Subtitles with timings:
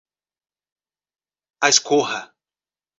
[1.69, 2.25] Ascurra